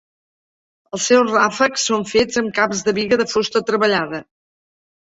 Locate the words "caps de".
2.59-2.99